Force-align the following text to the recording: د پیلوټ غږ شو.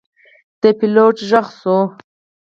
د 0.61 0.63
پیلوټ 0.77 1.17
غږ 1.29 1.47
شو. 1.59 1.77